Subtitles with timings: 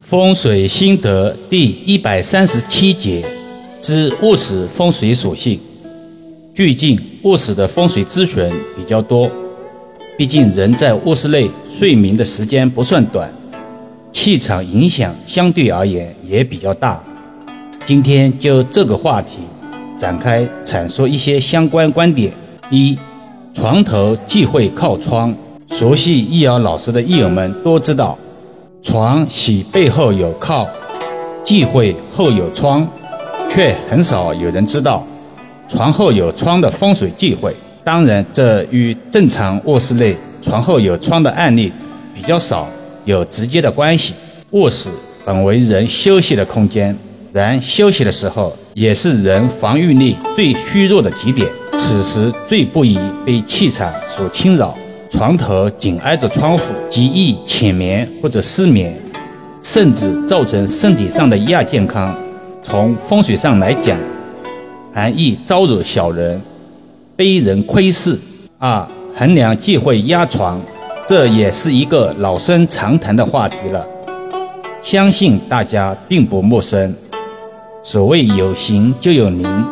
[0.00, 3.24] 风水心得第一百三十七节
[3.80, 5.60] 之卧室风水属性。
[6.54, 9.30] 最近卧室的风水咨询比较多，
[10.18, 13.30] 毕竟人在卧室内睡眠的时间不算短，
[14.10, 17.00] 气场影响相对而言也比较大。
[17.84, 19.38] 今天就这个话题
[19.96, 22.32] 展开阐述一些相关观点。
[22.70, 22.98] 一，
[23.54, 25.32] 床头忌讳靠窗。
[25.68, 28.18] 熟悉易遥老师的易友们都知道。
[28.82, 30.66] 床喜背后有靠，
[31.44, 32.86] 忌讳后有窗，
[33.52, 35.06] 却很少有人知道
[35.68, 37.54] 床后有窗的风水忌讳。
[37.84, 41.70] 当然，这与正常卧室内床后有窗的案例
[42.14, 42.66] 比较少
[43.04, 44.14] 有直接的关系。
[44.50, 44.88] 卧室
[45.26, 46.96] 本为人休息的空间，
[47.32, 51.46] 然休息的时候也是人防御力最虚弱的极点，
[51.78, 54.74] 此时最不宜被气场所侵扰。
[55.10, 58.96] 床头紧挨着窗户，极易浅眠或者失眠，
[59.60, 62.16] 甚至造成身体上的亚健康。
[62.62, 63.98] 从风水上来讲，
[64.92, 66.40] 还易招惹小人，
[67.16, 68.16] 被人窥视。
[68.58, 70.60] 二，衡量忌讳压床，
[71.08, 73.84] 这也是一个老生常谈的话题了，
[74.80, 76.94] 相信大家并不陌生。
[77.82, 79.66] 所谓有形就有灵，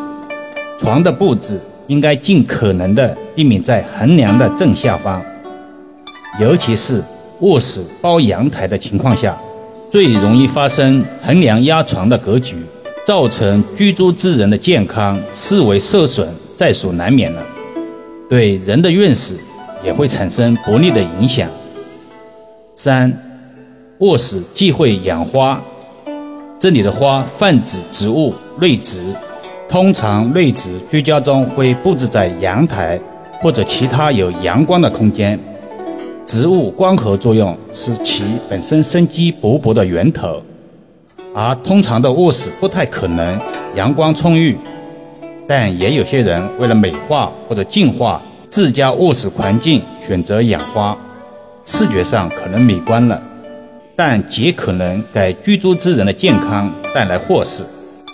[0.77, 5.23] 床的布置应该尽可能的避免在横梁的正下方。
[6.39, 7.03] 尤其是
[7.41, 9.37] 卧室包阳台的情况下，
[9.91, 12.55] 最容易发生横梁压床的格局，
[13.05, 17.45] 造成居住之人的健康视为受损，在所难免了。
[18.29, 19.37] 对人的运势
[19.83, 21.49] 也会产生不利的影响。
[22.73, 23.11] 三，
[23.97, 25.61] 卧室忌讳养花，
[26.57, 29.03] 这里的花泛指植物内植，
[29.67, 32.97] 通常内植居家中会布置在阳台
[33.41, 35.37] 或者其他有阳光的空间。
[36.29, 40.39] 植物光合作用是其本身生机勃勃的源头，
[41.33, 43.41] 而通常的卧室不太可能
[43.73, 44.55] 阳光充裕。
[45.47, 50.95] 但也有些人为了美化或者净化自家卧室环境，选择养花，
[51.63, 53.19] 视觉上可能美观了，
[53.95, 57.65] 但极可能给居住之人的健康带来祸事，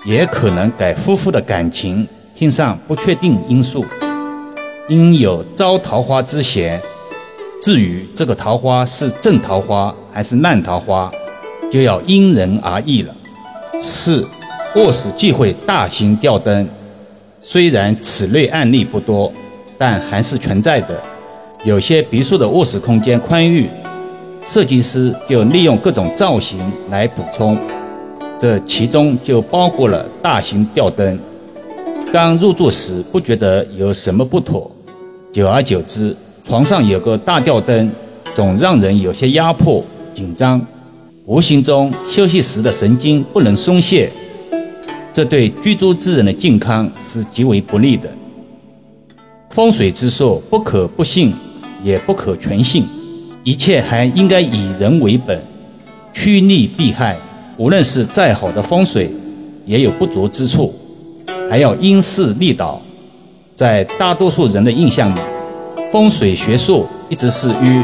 [0.05, 3.83] 也可能给夫妇的感情添上不确定因素，
[4.87, 6.81] 因有招桃花之嫌。
[7.65, 11.11] 至于这个桃花是正桃花还是烂桃花，
[11.71, 13.15] 就要因人而异了。
[13.81, 14.23] 四，
[14.75, 16.69] 卧室忌讳大型吊灯，
[17.41, 19.33] 虽然此类案例不多，
[19.79, 21.01] 但还是存在的。
[21.63, 23.67] 有些别墅的卧室空间宽裕，
[24.43, 26.59] 设计师就利用各种造型
[26.91, 27.57] 来补充，
[28.37, 31.19] 这其中就包括了大型吊灯。
[32.13, 34.69] 刚入住时不觉得有什么不妥，
[35.33, 36.15] 久而久之。
[36.47, 37.91] 床上有个大吊灯，
[38.35, 39.83] 总让人有些压迫、
[40.13, 40.63] 紧张，
[41.25, 44.11] 无形中休息时的神经不能松懈，
[45.11, 48.07] 这对居住之人的健康是极为不利的。
[49.49, 51.33] 风水之说不可不信，
[51.83, 52.85] 也不可全信，
[53.43, 55.41] 一切还应该以人为本，
[56.13, 57.17] 趋利避害。
[57.57, 59.11] 无论是再好的风水，
[59.65, 60.71] 也有不足之处，
[61.49, 62.79] 还要因势利导。
[63.55, 65.19] 在大多数人的印象里。
[65.95, 67.81] 风水学术一直是与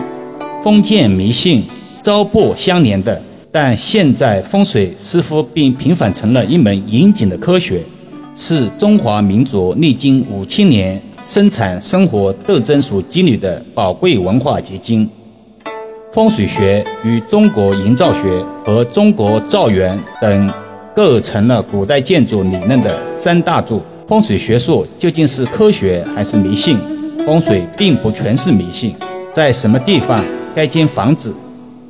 [0.62, 1.64] 封建迷信、
[2.02, 3.22] 糟粕相连的，
[3.54, 7.82] 但现在风水似乎并频繁成了一门严谨的科学，
[8.36, 15.10] 是中华民族历经五千年生产生活斗争所积累的宝贵文化结晶。
[16.12, 20.54] 风水学与中国营造学和中国造园等
[20.94, 23.82] 构成了古代建筑理论的三大柱。
[24.06, 26.78] 风水学术究竟是科学还是迷信？
[27.26, 28.96] 风水并不全是迷信，
[29.32, 30.24] 在什么地方
[30.56, 31.36] 该建房子，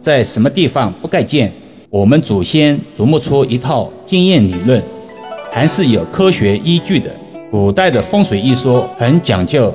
[0.01, 1.51] 在什么地方不该建，
[1.89, 4.81] 我们祖先琢磨出一套经验理论，
[5.51, 7.09] 还是有科学依据的。
[7.49, 9.73] 古代的风水一说很讲究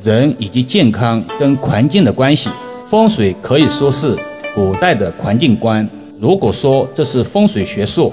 [0.00, 2.50] 人以及健康跟环境的关系，
[2.88, 4.16] 风水可以说是
[4.54, 5.88] 古代的环境观。
[6.18, 8.12] 如果说这是风水学说，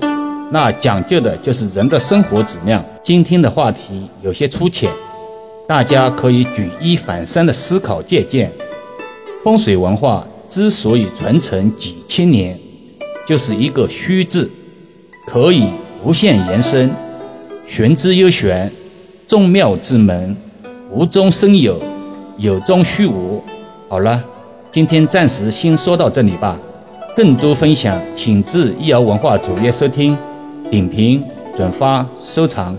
[0.52, 2.84] 那讲究的就是人的生活质量。
[3.02, 4.90] 今天的话题有些粗浅。
[5.74, 8.52] 大家可以举一反三的思考借鉴，
[9.44, 12.56] 风水文化之所以传承几千年，
[13.26, 14.48] 就是一个“虚”字，
[15.26, 15.66] 可以
[16.04, 16.92] 无限延伸，
[17.66, 18.72] 玄之又玄，
[19.26, 20.38] 众妙之门，
[20.92, 21.82] 无中生有，
[22.38, 23.44] 有中虚无。
[23.90, 24.24] 好了，
[24.72, 26.56] 今天暂时先说到这里吧。
[27.16, 30.16] 更多分享，请至易瑶文化主页收听、
[30.70, 31.24] 点评、
[31.58, 32.78] 转发、收藏。